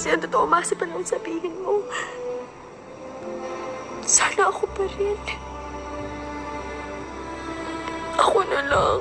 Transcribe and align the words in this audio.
Kasi 0.00 0.16
ang 0.16 0.24
totoo, 0.24 0.48
Masi, 0.48 0.72
pa 0.72 0.88
lang 0.88 1.04
sabihin 1.04 1.60
mo. 1.60 1.84
Sana 4.00 4.48
ako 4.48 4.64
pa 4.72 4.88
rin. 4.96 5.20
Ako 8.16 8.40
na 8.48 8.64
lang. 8.64 9.00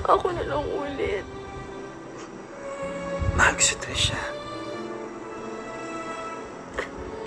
Ako 0.00 0.32
na 0.32 0.48
lang 0.48 0.64
ulit. 0.64 1.28
Mahal 3.36 3.52
ko 3.52 3.60
si 3.60 3.76
Trisha. 3.84 4.16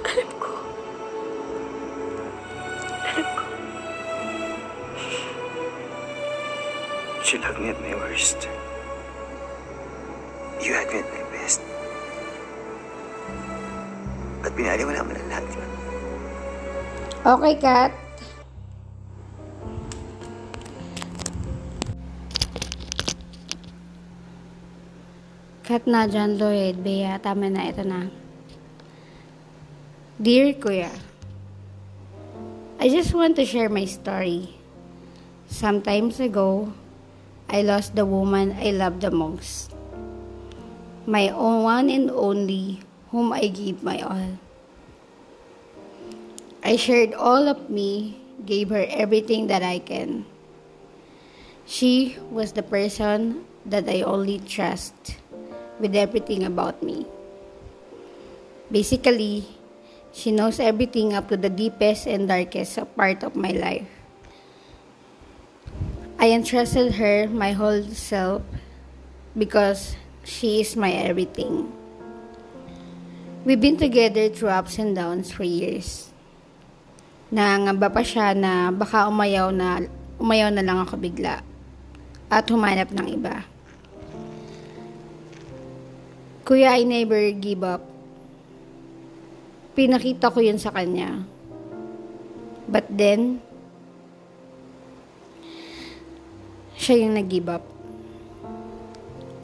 Alam 0.10 0.30
ko. 0.42 0.54
Alam 3.14 3.30
ko. 3.38 3.46
She 7.22 7.38
loved 7.38 7.62
me 7.62 7.70
at 7.70 7.78
my 7.78 7.94
worst. 7.94 8.51
Best. 11.52 11.62
At 14.42 14.52
pinali 14.56 14.84
mo 14.88 14.94
naman 14.96 15.20
ang 15.20 15.28
lahat 15.28 15.46
yun. 15.54 15.70
Okay, 17.22 17.56
Kat. 17.60 17.92
Kat 25.62 25.84
na 25.88 26.04
John 26.10 26.36
Lloyd, 26.36 26.84
Bea, 26.84 27.16
tama 27.22 27.48
na, 27.48 27.70
ito 27.70 27.86
na. 27.86 28.12
Dear 30.20 30.58
Kuya, 30.58 30.92
I 32.82 32.90
just 32.90 33.14
want 33.14 33.38
to 33.38 33.46
share 33.46 33.70
my 33.70 33.86
story. 33.86 34.58
Sometimes 35.48 36.20
ago, 36.20 36.74
I 37.48 37.62
lost 37.62 37.96
the 37.96 38.06
woman 38.06 38.58
I 38.58 38.74
love 38.74 39.00
the 39.00 39.14
most. 39.14 39.71
My 41.06 41.34
one 41.34 41.90
and 41.90 42.12
only, 42.12 42.80
whom 43.10 43.34
I 43.34 43.48
gave 43.48 43.82
my 43.82 44.02
all. 44.02 44.38
I 46.64 46.76
shared 46.78 47.14
all 47.14 47.50
of 47.50 47.70
me, 47.70 48.22
gave 48.46 48.70
her 48.70 48.86
everything 48.88 49.48
that 49.48 49.64
I 49.64 49.80
can. 49.80 50.26
She 51.66 52.18
was 52.30 52.54
the 52.54 52.62
person 52.62 53.46
that 53.66 53.90
I 53.90 54.02
only 54.02 54.40
trust 54.40 55.18
with 55.80 55.96
everything 55.96 56.44
about 56.44 56.84
me. 56.84 57.08
Basically, 58.70 59.46
she 60.14 60.32
knows 60.32 60.60
everything 60.60 61.14
up 61.14 61.30
to 61.30 61.38
the 61.38 61.50
deepest 61.50 62.06
and 62.06 62.28
darkest 62.28 62.78
part 62.96 63.24
of 63.24 63.36
my 63.36 63.52
life. 63.52 63.90
I 66.20 66.30
entrusted 66.30 67.02
her 67.02 67.28
my 67.28 67.54
whole 67.54 67.82
self 67.90 68.44
because 69.36 69.96
she 70.24 70.62
is 70.62 70.78
my 70.78 70.92
everything. 70.92 71.72
We've 73.42 73.60
been 73.60 73.78
together 73.78 74.30
through 74.30 74.54
ups 74.54 74.78
and 74.78 74.94
downs 74.94 75.34
for 75.34 75.42
years. 75.42 76.14
Nangamba 77.34 77.90
pa 77.90 78.06
siya 78.06 78.38
na 78.38 78.70
baka 78.70 79.10
umayaw 79.10 79.50
na 79.50 79.82
umayaw 80.22 80.54
na 80.54 80.62
lang 80.62 80.78
ako 80.84 81.00
bigla 81.02 81.42
at 82.30 82.46
humanap 82.46 82.94
ng 82.94 83.08
iba. 83.18 83.42
Kuya, 86.46 86.78
I 86.78 86.84
never 86.86 87.32
give 87.34 87.64
up. 87.66 87.82
Pinakita 89.74 90.30
ko 90.30 90.44
yun 90.44 90.60
sa 90.60 90.70
kanya. 90.70 91.24
But 92.68 92.86
then, 92.92 93.42
siya 96.78 97.08
yung 97.08 97.16
nag-give 97.18 97.50
up. 97.50 97.66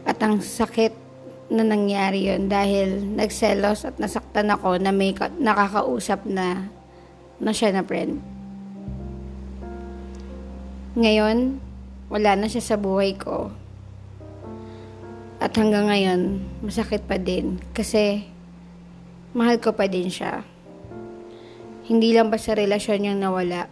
At 0.08 0.24
ang 0.24 0.40
sakit 0.40 0.96
na 1.52 1.68
nangyari 1.68 2.32
yun 2.32 2.48
dahil 2.48 3.04
nagselos 3.16 3.84
at 3.84 4.00
nasaktan 4.00 4.48
ako 4.52 4.80
na 4.80 4.96
may 4.96 5.12
ka- 5.12 5.36
nakakausap 5.36 6.24
na 6.24 6.72
na 7.38 7.52
siya 7.52 7.76
na 7.76 7.84
friend. 7.84 8.24
Ngayon, 10.98 11.62
wala 12.10 12.34
na 12.34 12.48
siya 12.50 12.64
sa 12.64 12.78
buhay 12.80 13.14
ko. 13.20 13.54
At 15.38 15.54
hanggang 15.54 15.92
ngayon, 15.92 16.42
masakit 16.66 17.06
pa 17.06 17.22
din 17.22 17.62
kasi 17.78 18.26
mahal 19.38 19.62
ko 19.62 19.70
pa 19.78 19.86
din 19.86 20.10
siya. 20.10 20.42
Hindi 21.86 22.12
lang 22.18 22.34
ba 22.34 22.42
sa 22.42 22.58
relasyon 22.58 23.00
niyang 23.06 23.22
nawala. 23.22 23.70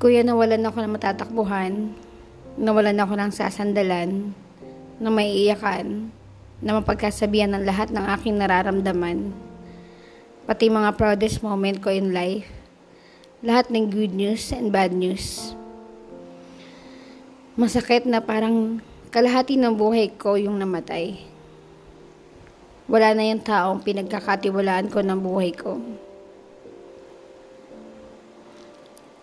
Kuya, 0.00 0.24
nawalan 0.24 0.64
ako 0.64 0.78
ng 0.80 0.94
matatakbuhan. 0.96 1.72
Nawalan 2.58 2.98
ako 2.98 3.14
ng 3.14 3.30
sasandalan. 3.30 4.34
Na 4.98 5.14
may 5.14 5.30
iyakan. 5.46 6.10
Na 6.58 6.74
mapagkasabihan 6.74 7.54
ng 7.54 7.62
lahat 7.62 7.94
ng 7.94 8.02
aking 8.18 8.34
nararamdaman. 8.34 9.30
Pati 10.42 10.66
mga 10.66 10.98
proudest 10.98 11.38
moment 11.38 11.78
ko 11.78 11.94
in 11.94 12.10
life. 12.10 12.50
Lahat 13.46 13.70
ng 13.70 13.86
good 13.94 14.10
news 14.10 14.50
and 14.50 14.74
bad 14.74 14.90
news. 14.90 15.54
Masakit 17.54 18.10
na 18.10 18.18
parang 18.18 18.82
kalahati 19.14 19.54
ng 19.54 19.78
buhay 19.78 20.10
ko 20.18 20.34
yung 20.34 20.58
namatay. 20.58 21.14
Wala 22.90 23.14
na 23.14 23.22
yung 23.22 23.38
taong 23.38 23.86
pinagkakatiwalaan 23.86 24.90
ko 24.90 24.98
ng 24.98 25.18
buhay 25.22 25.54
ko. 25.54 25.78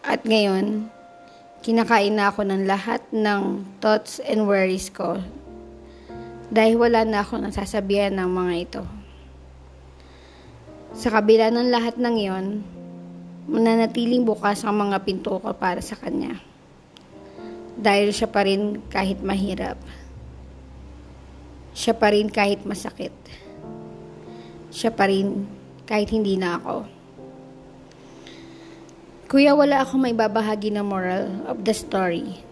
At 0.08 0.24
ngayon, 0.24 0.88
kinakain 1.66 2.14
na 2.14 2.30
ako 2.30 2.46
ng 2.46 2.70
lahat 2.70 3.02
ng 3.10 3.66
thoughts 3.82 4.22
and 4.22 4.46
worries 4.46 4.94
ko. 4.94 5.18
Dahil 6.54 6.78
wala 6.78 7.02
na 7.02 7.26
ako 7.26 7.42
nasasabihan 7.42 8.14
ng 8.14 8.30
mga 8.30 8.54
ito. 8.62 8.84
Sa 10.94 11.10
kabila 11.10 11.50
ng 11.50 11.74
lahat 11.74 11.98
ng 11.98 12.16
iyon, 12.22 12.62
mananatiling 13.50 14.22
bukas 14.22 14.62
ang 14.62 14.78
mga 14.78 15.02
pinto 15.10 15.42
ko 15.42 15.58
para 15.58 15.82
sa 15.82 15.98
kanya. 15.98 16.38
Dahil 17.82 18.14
siya 18.14 18.30
pa 18.30 18.46
rin 18.46 18.86
kahit 18.94 19.26
mahirap. 19.26 19.82
Siya 21.74 21.98
pa 21.98 22.14
rin 22.14 22.30
kahit 22.30 22.62
masakit. 22.62 23.12
Siya 24.70 24.94
pa 24.94 25.10
rin 25.10 25.50
kahit 25.90 26.14
hindi 26.14 26.38
na 26.38 26.62
ako. 26.62 26.95
Kuya, 29.26 29.58
wala 29.58 29.82
ako 29.82 29.98
may 29.98 30.14
babahagi 30.14 30.70
na 30.70 30.86
moral 30.86 31.42
of 31.50 31.66
the 31.66 31.74
story. 31.74 32.46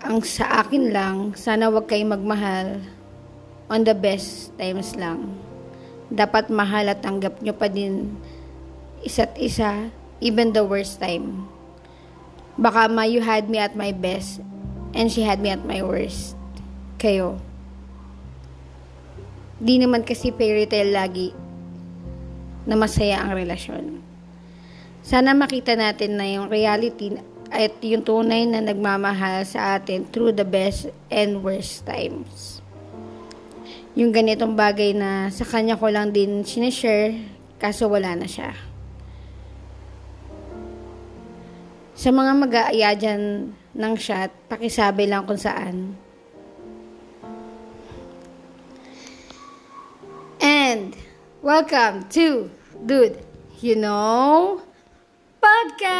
Ang 0.00 0.24
sa 0.24 0.64
akin 0.64 0.88
lang, 0.88 1.36
sana 1.36 1.68
wag 1.68 1.84
kayo 1.84 2.08
magmahal 2.08 2.80
on 3.68 3.84
the 3.84 3.92
best 3.92 4.48
times 4.56 4.96
lang. 4.96 5.36
Dapat 6.08 6.48
mahal 6.48 6.88
at 6.88 7.04
tanggap 7.04 7.44
nyo 7.44 7.52
pa 7.52 7.68
din 7.68 8.16
isa't 9.04 9.36
isa, 9.36 9.92
even 10.24 10.56
the 10.56 10.64
worst 10.64 10.96
time. 10.96 11.44
Baka 12.56 12.88
ma 12.88 13.04
you 13.04 13.20
had 13.20 13.52
me 13.52 13.60
at 13.60 13.76
my 13.76 13.92
best 13.92 14.40
and 14.96 15.12
she 15.12 15.20
had 15.20 15.44
me 15.44 15.52
at 15.52 15.60
my 15.68 15.84
worst. 15.84 16.40
Kayo. 16.96 17.36
Di 19.60 19.76
naman 19.76 20.08
kasi 20.08 20.32
fairy 20.32 20.64
tale 20.64 20.88
lagi 20.88 21.36
na 22.64 22.80
masaya 22.80 23.20
ang 23.20 23.36
relasyon. 23.36 24.08
Sana 25.08 25.32
makita 25.32 25.72
natin 25.72 26.20
na 26.20 26.28
yung 26.28 26.52
reality 26.52 27.16
at 27.48 27.80
yung 27.80 28.04
tunay 28.04 28.44
na 28.44 28.60
nagmamahal 28.60 29.40
sa 29.48 29.80
atin 29.80 30.04
through 30.04 30.36
the 30.36 30.44
best 30.44 30.92
and 31.08 31.40
worst 31.40 31.88
times. 31.88 32.60
Yung 33.96 34.12
ganitong 34.12 34.52
bagay 34.52 34.92
na 34.92 35.32
sa 35.32 35.48
kanya 35.48 35.80
ko 35.80 35.88
lang 35.88 36.12
din 36.12 36.44
sinashare 36.44 37.24
kaso 37.56 37.88
wala 37.88 38.20
na 38.20 38.28
siya. 38.28 38.52
Sa 41.96 42.12
mga 42.12 42.32
mag-aaya 42.36 42.92
dyan 42.92 43.56
ng 43.56 43.94
chat, 43.96 44.28
pakisabi 44.52 45.08
lang 45.08 45.24
kung 45.24 45.40
saan. 45.40 45.96
And, 50.44 50.92
welcome 51.40 52.04
to 52.12 52.52
Dude, 52.84 53.24
You 53.64 53.72
Know 53.72 54.67
Podcast! 55.58 55.90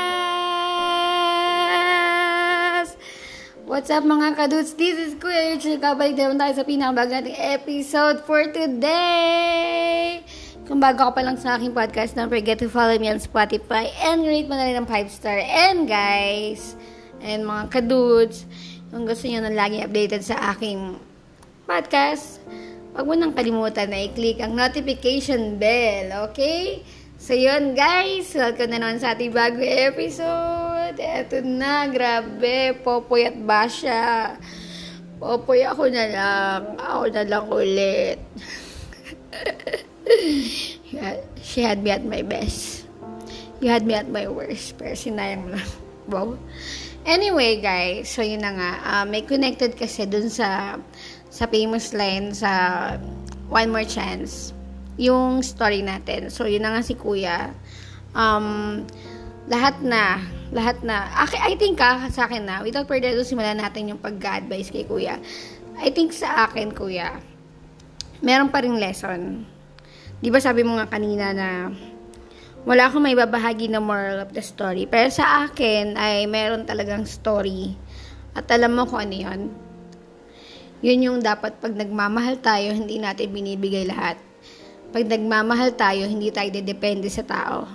What's 3.66 3.90
up 3.90 4.06
mga 4.06 4.38
kadudes? 4.38 4.78
This 4.78 4.94
is 4.94 5.18
Kuya 5.18 5.58
Richard. 5.58 5.82
Kabalik 5.82 6.14
naman 6.14 6.38
tayo 6.38 6.54
sa 6.54 6.62
pinakabago 6.62 7.10
nating 7.10 7.34
episode 7.34 8.22
for 8.22 8.46
today! 8.54 10.22
Kung 10.62 10.78
bago 10.78 11.10
ka 11.10 11.18
pa 11.18 11.26
lang 11.26 11.42
sa 11.42 11.58
aking 11.58 11.74
podcast, 11.74 12.14
don't 12.14 12.30
forget 12.30 12.62
to 12.62 12.70
follow 12.70 12.94
me 13.02 13.10
on 13.10 13.18
Spotify 13.18 13.90
and 14.06 14.22
rate 14.22 14.46
mo 14.46 14.54
na 14.54 14.70
rin 14.70 14.78
ng 14.78 14.86
5 14.86 15.10
star. 15.10 15.42
And 15.42 15.90
guys, 15.90 16.78
and 17.18 17.42
mga 17.42 17.74
kadudes, 17.74 18.46
kung 18.94 19.10
gusto 19.10 19.26
nyo 19.26 19.42
na 19.42 19.50
lagi 19.50 19.82
updated 19.82 20.22
sa 20.22 20.54
aking 20.54 21.02
podcast, 21.66 22.38
Huwag 22.98 23.04
mo 23.04 23.14
nang 23.14 23.30
kalimutan 23.30 23.94
na 23.94 24.10
i-click 24.10 24.42
ang 24.42 24.58
notification 24.58 25.54
bell, 25.54 26.26
okay? 26.26 26.82
So, 27.28 27.36
yun 27.36 27.76
guys. 27.76 28.32
Welcome 28.32 28.72
na 28.72 28.80
naman 28.80 29.04
sa 29.04 29.12
ating 29.12 29.36
bago 29.36 29.60
episode. 29.60 30.96
Eto 30.96 31.44
na, 31.44 31.84
grabe. 31.84 32.72
Popoy 32.80 33.28
at 33.28 33.36
Basha. 33.44 34.32
Popoy, 35.20 35.60
ako 35.60 35.92
na 35.92 36.08
lang. 36.08 36.60
Ako 36.80 37.04
na 37.12 37.28
lang 37.28 37.44
ulit. 37.52 38.16
She 41.44 41.60
had 41.60 41.84
me 41.84 41.92
at 41.92 42.00
my 42.00 42.24
best. 42.24 42.88
You 43.60 43.68
had 43.76 43.84
me 43.84 43.92
at 43.92 44.08
my 44.08 44.24
worst. 44.24 44.80
Pero 44.80 44.96
sinayang 44.96 45.52
lang. 45.52 45.68
Wow. 46.08 46.40
Anyway, 47.04 47.60
guys. 47.60 48.08
So, 48.08 48.24
yun 48.24 48.40
na 48.40 48.56
nga. 48.56 48.72
Ah, 48.80 49.04
may 49.04 49.20
connected 49.20 49.76
kasi 49.76 50.08
dun 50.08 50.32
sa 50.32 50.80
sa 51.28 51.44
famous 51.44 51.92
line 51.92 52.32
sa 52.32 52.96
One 53.52 53.68
More 53.68 53.84
Chance. 53.84 54.56
Yung 54.98 55.40
story 55.46 55.80
natin. 55.86 56.28
So, 56.28 56.44
yun 56.44 56.66
na 56.66 56.74
nga 56.74 56.82
si 56.82 56.98
Kuya. 56.98 57.54
Um, 58.12 58.82
lahat 59.48 59.80
na, 59.80 60.20
lahat 60.52 60.84
na. 60.84 61.08
I, 61.14 61.54
I 61.54 61.56
think 61.56 61.80
ah, 61.80 62.10
sa 62.12 62.28
akin 62.28 62.44
na, 62.44 62.60
without 62.60 62.84
further 62.84 63.14
ado, 63.14 63.24
simulan 63.24 63.62
natin 63.62 63.94
yung 63.94 64.00
pag-advise 64.02 64.68
kay 64.68 64.84
Kuya. 64.84 65.16
I 65.78 65.88
think 65.94 66.10
sa 66.10 66.50
akin, 66.50 66.74
Kuya, 66.74 67.16
meron 68.20 68.50
pa 68.50 68.60
ring 68.60 68.76
lesson. 68.76 69.46
Di 70.18 70.28
ba 70.34 70.42
sabi 70.42 70.66
mo 70.66 70.74
nga 70.76 70.90
kanina 70.90 71.30
na 71.30 71.70
wala 72.66 72.90
akong 72.90 73.06
may 73.06 73.14
babahagi 73.14 73.70
na 73.70 73.78
moral 73.78 74.20
of 74.20 74.34
the 74.34 74.42
story. 74.42 74.84
Pero 74.84 75.08
sa 75.08 75.46
akin 75.46 75.94
ay 75.94 76.26
meron 76.26 76.66
talagang 76.66 77.06
story. 77.06 77.78
At 78.34 78.50
alam 78.50 78.74
mo 78.76 78.84
kung 78.84 79.08
ano 79.08 79.14
yun? 79.14 79.40
Yun 80.84 81.06
yung 81.06 81.18
dapat 81.24 81.58
pag 81.58 81.74
nagmamahal 81.74 82.38
tayo, 82.44 82.70
hindi 82.74 83.00
natin 83.00 83.32
binibigay 83.32 83.88
lahat. 83.88 84.20
Pag 84.88 85.04
nagmamahal 85.04 85.76
tayo, 85.76 86.08
hindi 86.08 86.32
tayo 86.32 86.48
depende 86.48 87.12
sa 87.12 87.20
tao. 87.20 87.68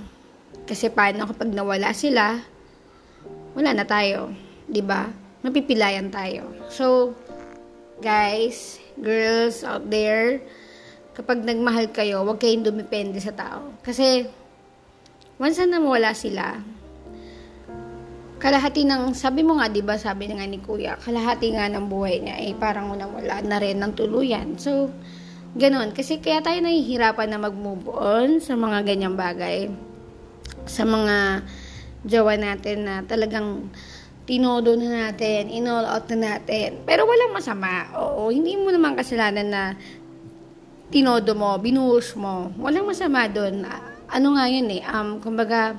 Kasi 0.65 0.89
paano 0.89 1.29
kapag 1.29 1.53
nawala 1.53 1.93
sila, 1.93 2.41
wala 3.53 3.69
na 3.69 3.85
tayo. 3.85 4.33
ba? 4.81 5.13
Mapipilayan 5.45 6.09
tayo. 6.09 6.49
So, 6.73 7.13
guys, 8.01 8.81
girls 8.97 9.61
out 9.61 9.85
there, 9.93 10.41
kapag 11.13 11.45
nagmahal 11.45 11.93
kayo, 11.93 12.25
huwag 12.25 12.41
kayong 12.41 12.65
dumepende 12.65 13.21
sa 13.21 13.35
tao. 13.35 13.77
Kasi, 13.85 14.25
once 15.37 15.61
na 15.61 15.77
nawala 15.77 16.17
sila, 16.17 16.57
kalahati 18.41 18.89
ng, 18.89 19.13
sabi 19.13 19.45
mo 19.45 19.61
nga, 19.61 19.69
di 19.69 19.85
ba, 19.85 20.01
sabi 20.01 20.33
nga 20.33 20.49
ni 20.49 20.57
Kuya, 20.57 20.97
kalahati 20.97 21.53
nga 21.53 21.69
ng 21.69 21.85
buhay 21.85 22.25
niya, 22.25 22.41
eh, 22.41 22.57
parang 22.57 22.89
wala 22.89 23.39
na 23.45 23.57
rin 23.61 23.77
ng 23.77 23.93
tuluyan. 23.93 24.57
So, 24.57 24.89
ganun. 25.53 25.93
Kasi 25.93 26.21
kaya 26.21 26.41
tayo 26.41 26.59
nahihirapan 26.61 27.29
na 27.29 27.39
mag-move 27.41 27.89
on 27.89 28.41
sa 28.41 28.53
mga 28.57 28.85
ganyang 28.85 29.15
bagay. 29.17 29.69
Sa 30.65 30.85
mga 30.85 31.45
jowa 32.03 32.35
natin 32.35 32.77
na 32.85 32.95
talagang 33.05 33.71
tinodo 34.23 34.75
na 34.79 35.09
natin, 35.09 35.51
in-all 35.51 35.83
out 35.87 36.07
na 36.15 36.35
natin. 36.35 36.83
Pero 36.87 37.03
walang 37.03 37.35
masama. 37.35 37.91
Oo, 37.99 38.31
hindi 38.31 38.55
mo 38.55 38.71
naman 38.71 38.95
kasalanan 38.95 39.47
na 39.47 39.63
tinodo 40.93 41.35
mo, 41.35 41.55
binuhos 41.59 42.15
mo. 42.15 42.51
Walang 42.59 42.87
masama 42.87 43.27
doon. 43.27 43.67
Ano 44.13 44.27
nga 44.37 44.45
yun 44.47 44.69
eh, 44.71 44.83
um, 44.85 45.17
kumbaga, 45.19 45.75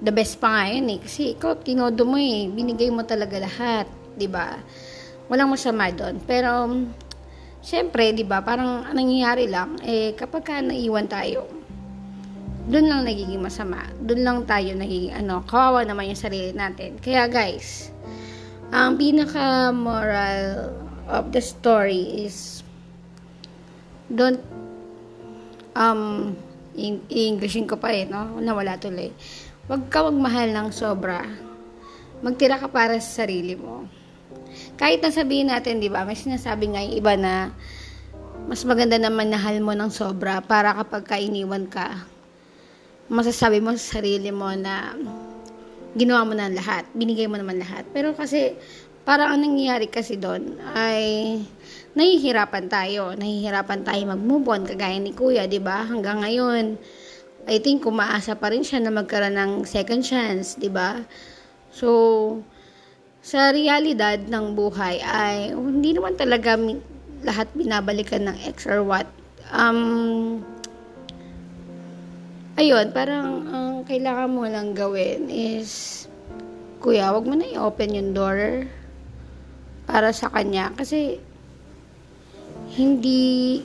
the 0.00 0.10
best 0.10 0.40
pa 0.40 0.48
nga 0.48 0.64
yun 0.72 0.88
eh. 0.90 0.98
Kasi 0.98 1.36
ikaw, 1.36 1.60
tinodo 1.60 2.02
mo 2.08 2.16
eh. 2.16 2.48
Binigay 2.48 2.88
mo 2.90 3.04
talaga 3.04 3.36
lahat. 3.38 3.86
ba 4.32 4.58
Walang 5.30 5.54
masama 5.54 5.92
doon. 5.94 6.18
Pero, 6.26 6.50
syempre, 7.60 8.12
'di 8.12 8.24
ba 8.24 8.40
parang 8.44 8.84
ang 8.84 8.96
nangyayari 8.96 9.48
lang, 9.48 9.76
eh, 9.84 10.12
kapag 10.16 10.42
ka 10.44 10.60
naiwan 10.60 11.08
tayo, 11.08 11.48
doon 12.70 12.86
lang 12.86 13.02
nagiging 13.02 13.42
masama. 13.42 13.82
Doon 13.98 14.22
lang 14.22 14.38
tayo 14.46 14.76
nagiging, 14.78 15.10
ano, 15.16 15.42
kawawa 15.42 15.82
naman 15.82 16.14
yung 16.14 16.20
sarili 16.20 16.54
natin. 16.54 17.02
Kaya, 17.02 17.26
guys, 17.26 17.90
ang 18.70 18.94
pinaka-moral 18.94 20.70
of 21.10 21.34
the 21.34 21.42
story 21.42 22.22
is, 22.22 22.62
don't, 24.06 24.38
um, 25.74 26.30
i-Englishin 26.78 27.66
ko 27.66 27.74
pa 27.74 27.90
eh, 27.90 28.06
no? 28.06 28.38
Nawala 28.38 28.78
tuloy. 28.78 29.10
Huwag 29.66 29.90
ka 29.90 30.06
magmahal 30.06 30.54
ng 30.54 30.70
sobra. 30.70 31.26
Magtira 32.22 32.62
ka 32.62 32.70
para 32.70 32.94
sa 33.02 33.26
sarili 33.26 33.58
mo. 33.58 33.90
Kahit 34.76 35.04
na 35.04 35.10
sabihin 35.12 35.52
natin, 35.52 35.78
di 35.78 35.92
ba, 35.92 36.02
may 36.04 36.16
sinasabi 36.16 36.72
nga 36.72 36.80
yung 36.84 36.96
iba 36.96 37.14
na 37.14 37.52
mas 38.50 38.66
maganda 38.66 38.98
na 38.98 39.12
manahal 39.12 39.62
mo 39.62 39.76
ng 39.76 39.92
sobra 39.92 40.42
para 40.42 40.74
kapag 40.74 41.06
kainiwan 41.06 41.70
ka, 41.70 42.06
masasabi 43.10 43.58
mo 43.62 43.74
sa 43.74 43.98
sarili 43.98 44.30
mo 44.30 44.50
na 44.54 44.94
ginawa 45.98 46.22
mo 46.22 46.34
na 46.38 46.46
lahat, 46.46 46.86
binigay 46.94 47.26
mo 47.26 47.34
naman 47.34 47.58
lahat. 47.58 47.82
Pero 47.90 48.14
kasi, 48.14 48.54
parang 49.02 49.34
ang 49.34 49.42
nangyayari 49.42 49.90
kasi 49.90 50.14
doon 50.14 50.54
ay 50.70 51.38
nahihirapan 51.98 52.70
tayo. 52.70 53.14
Nahihirapan 53.18 53.82
tayo 53.82 54.02
mag-move 54.14 54.46
on, 54.46 54.62
kagaya 54.62 54.98
ni 55.02 55.10
Kuya, 55.10 55.50
di 55.50 55.58
ba? 55.58 55.82
Hanggang 55.82 56.22
ngayon, 56.22 56.78
I 57.50 57.58
think 57.58 57.82
kumaasa 57.82 58.38
pa 58.38 58.54
rin 58.54 58.62
siya 58.62 58.78
na 58.78 58.94
magkaroon 58.94 59.34
ng 59.34 59.52
second 59.66 60.06
chance, 60.06 60.54
di 60.54 60.70
ba? 60.70 61.02
So, 61.74 61.88
sa 63.20 63.52
realidad 63.52 64.16
ng 64.24 64.56
buhay 64.56 65.00
ay 65.04 65.52
hindi 65.52 65.92
naman 65.92 66.16
talaga 66.16 66.56
lahat 67.20 67.52
binabalikan 67.52 68.24
ng 68.28 68.36
ex 68.48 68.64
or 68.64 68.80
what. 68.80 69.04
Um, 69.52 70.40
ayun, 72.56 72.92
parang 72.96 73.44
ang 73.48 73.72
kailangan 73.84 74.30
mo 74.32 74.48
lang 74.48 74.72
gawin 74.72 75.28
is, 75.28 76.04
kuya, 76.80 77.12
wag 77.12 77.28
mo 77.28 77.36
na 77.36 77.48
i-open 77.48 77.96
yung 77.96 78.12
door 78.16 78.64
para 79.84 80.16
sa 80.16 80.32
kanya. 80.32 80.72
Kasi, 80.72 81.20
hindi, 82.80 83.60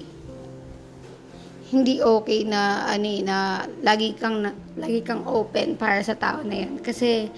hindi 1.72 1.96
okay 2.04 2.44
na, 2.44 2.92
ano 2.92 3.08
eh, 3.08 3.22
na, 3.24 3.64
lagi 3.86 4.18
kang, 4.20 4.44
na, 4.44 4.52
lagi 4.76 5.00
kang 5.00 5.24
open 5.24 5.80
para 5.80 6.04
sa 6.04 6.18
tao 6.18 6.44
na 6.44 6.66
yan. 6.66 6.82
Kasi, 6.84 7.32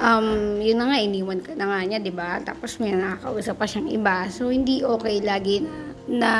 um, 0.00 0.58
yun 0.58 0.78
na 0.80 0.90
nga, 0.90 0.98
iniwan 1.02 1.40
ka 1.42 1.52
na 1.54 1.66
nga 1.70 1.80
niya, 1.84 1.98
di 2.02 2.14
ba? 2.14 2.40
Tapos 2.42 2.78
may 2.78 2.94
nakakausap 2.94 3.58
pa 3.58 3.66
siyang 3.68 3.90
iba. 3.90 4.26
So, 4.30 4.50
hindi 4.50 4.82
okay 4.82 5.20
lagi 5.22 5.62
na, 5.62 5.72
na 6.08 6.32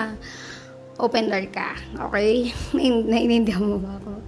open 0.98 1.30
door 1.30 1.46
ka. 1.50 1.74
Okay? 2.10 2.54
Naiintindihan 3.10 3.62
mo 3.62 3.76
ba 3.82 3.98
ako? 3.98 4.22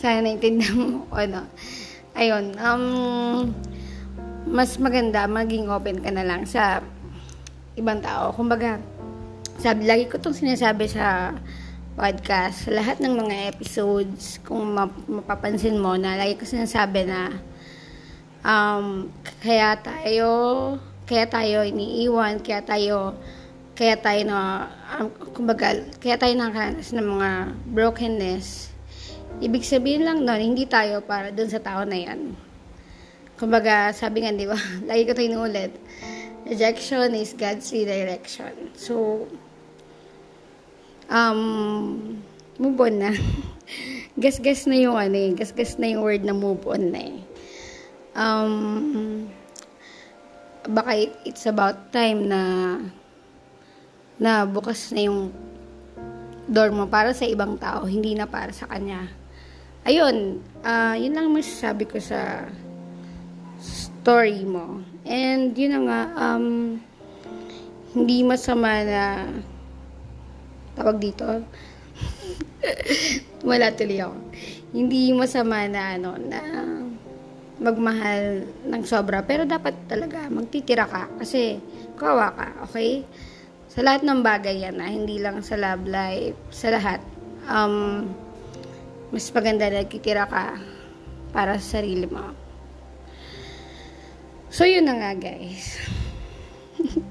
Sana 0.00 0.24
naiintindihan 0.24 0.76
mo. 0.80 1.04
Ano? 1.12 1.44
Ayun. 2.16 2.56
Um, 2.56 2.84
mas 4.48 4.80
maganda 4.80 5.28
maging 5.28 5.68
open 5.68 6.00
ka 6.00 6.10
na 6.10 6.24
lang 6.24 6.48
sa 6.48 6.80
ibang 7.76 8.00
tao. 8.00 8.32
Kumbaga, 8.32 8.80
sabi, 9.60 9.84
lagi 9.84 10.08
ko 10.08 10.16
itong 10.16 10.36
sinasabi 10.36 10.88
sa 10.88 11.36
podcast, 12.00 12.64
sa 12.64 12.70
lahat 12.72 12.96
ng 13.04 13.12
mga 13.12 13.52
episodes, 13.52 14.40
kung 14.40 14.72
mapapansin 15.04 15.76
mo 15.76 16.00
na 16.00 16.16
lagi 16.16 16.40
ko 16.40 16.48
sinasabi 16.48 17.04
na 17.04 17.28
um, 18.44 19.08
kaya 19.40 19.76
tayo 19.80 20.30
kaya 21.10 21.26
tayo 21.26 21.66
iniiwan, 21.66 22.38
kaya 22.38 22.62
tayo 22.62 23.18
kaya 23.80 23.96
tayo 23.96 24.20
na, 24.28 24.68
um, 25.00 25.08
kumbaga, 25.32 25.72
kaya 26.04 26.20
tayo 26.20 26.36
nakaranas 26.36 26.92
ng 26.92 27.16
mga 27.16 27.30
brokenness, 27.72 28.68
ibig 29.40 29.64
sabihin 29.64 30.04
lang 30.04 30.28
nun, 30.28 30.36
hindi 30.36 30.68
tayo 30.68 31.00
para 31.00 31.32
dun 31.32 31.48
sa 31.48 31.64
tao 31.64 31.88
na 31.88 31.96
yan. 31.96 32.36
Kumbaga, 33.40 33.88
sabi 33.96 34.20
nga, 34.20 34.36
di 34.36 34.44
ba, 34.44 34.52
lagi 34.88 35.08
ko 35.08 35.16
ito 35.16 35.24
inuulit, 35.24 35.72
rejection 36.44 37.16
is 37.16 37.32
God's 37.32 37.72
redirection. 37.72 38.68
So, 38.76 39.24
um, 41.08 42.20
move 42.60 42.76
on 42.84 43.00
na. 43.00 43.16
Gas-gas 44.20 44.68
na 44.68 44.76
yung 44.76 45.00
ano 45.00 45.16
eh, 45.16 45.32
gas-gas 45.32 45.80
na 45.80 45.88
yung 45.88 46.04
word 46.04 46.20
na 46.20 46.36
move 46.36 46.68
on 46.68 46.92
na 46.92 47.00
eh. 47.00 47.19
Um, 48.20 49.32
baka 50.68 51.08
it's 51.24 51.48
about 51.48 51.88
time 51.88 52.28
na 52.28 52.42
na 54.20 54.44
bukas 54.44 54.92
na 54.92 55.08
yung 55.08 55.32
door 56.44 56.68
mo 56.68 56.84
para 56.84 57.16
sa 57.16 57.24
ibang 57.24 57.56
tao, 57.56 57.88
hindi 57.88 58.12
na 58.12 58.28
para 58.28 58.52
sa 58.52 58.68
kanya. 58.68 59.08
Ayun, 59.88 60.44
uh, 60.60 60.92
yun 61.00 61.16
lang 61.16 61.32
masasabi 61.32 61.88
ko 61.88 61.96
sa 61.96 62.44
story 63.56 64.44
mo. 64.44 64.84
And 65.08 65.56
yun 65.56 65.72
na 65.72 65.80
nga, 65.88 66.00
um, 66.20 66.76
hindi 67.96 68.20
masama 68.20 68.84
na 68.84 69.24
tawag 70.76 71.00
dito. 71.00 71.24
Wala 73.48 73.72
tuloy 73.72 74.04
ako. 74.04 74.20
Hindi 74.76 75.16
masama 75.16 75.64
na 75.64 75.96
ano, 75.96 76.20
na 76.20 76.40
magmahal 77.60 78.48
ng 78.66 78.82
sobra. 78.88 79.20
Pero 79.22 79.44
dapat 79.44 79.76
talaga 79.86 80.26
magtitira 80.32 80.88
ka 80.88 81.06
kasi 81.20 81.60
kawa 81.94 82.32
ka, 82.32 82.46
okay? 82.64 83.04
Sa 83.70 83.84
lahat 83.86 84.02
ng 84.02 84.24
bagay 84.24 84.66
yan, 84.66 84.80
ah, 84.82 84.90
hindi 84.90 85.20
lang 85.22 85.44
sa 85.44 85.54
love 85.54 85.86
life, 85.86 86.34
sa 86.50 86.74
lahat. 86.74 86.98
Um, 87.46 88.08
mas 89.14 89.28
maganda 89.30 89.70
na 89.70 89.84
nagkitira 89.84 90.26
ka 90.26 90.58
para 91.30 91.60
sa 91.60 91.78
sarili 91.78 92.08
mo. 92.08 92.34
So, 94.50 94.66
yun 94.66 94.90
na 94.90 94.98
nga, 94.98 95.12
guys. 95.14 95.78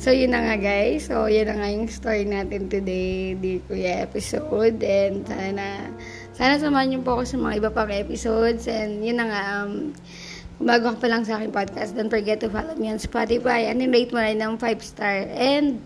So, 0.00 0.16
yun 0.16 0.32
na 0.32 0.40
nga 0.40 0.56
guys. 0.56 1.12
So, 1.12 1.28
yun 1.28 1.44
na 1.48 1.60
nga 1.60 1.68
yung 1.68 1.84
story 1.88 2.24
natin 2.24 2.72
today. 2.72 3.36
Di 3.36 3.60
Kuya 3.68 4.04
episode. 4.04 4.80
And 4.80 5.28
sana, 5.28 5.92
sana 6.40 6.56
samahan 6.56 6.88
niyo 6.88 7.00
po 7.04 7.20
ako 7.20 7.28
sa 7.28 7.36
mga 7.36 7.54
iba 7.60 7.68
pang 7.68 7.92
episodes. 7.92 8.64
And 8.64 9.04
yun 9.04 9.20
na 9.20 9.28
nga, 9.28 9.42
um, 9.60 9.92
kung 10.56 10.66
bago 10.72 10.88
ka 10.96 11.04
pa 11.04 11.12
lang 11.12 11.28
sa 11.28 11.36
aking 11.36 11.52
podcast, 11.52 11.92
don't 11.92 12.08
forget 12.08 12.40
to 12.40 12.48
follow 12.48 12.72
me 12.80 12.88
on 12.88 12.96
Spotify. 12.96 13.68
And 13.68 13.84
rate 13.92 14.08
mo 14.08 14.24
rin 14.24 14.40
ng 14.40 14.56
5 14.56 14.80
star. 14.80 15.28
And 15.36 15.84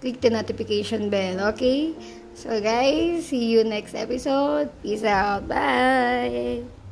click 0.00 0.24
the 0.24 0.32
notification 0.32 1.12
bell, 1.12 1.52
okay? 1.52 1.92
So 2.32 2.56
guys, 2.56 3.28
see 3.28 3.52
you 3.52 3.68
next 3.68 3.92
episode. 3.92 4.72
Peace 4.80 5.04
out. 5.04 5.44
Bye! 5.44 6.85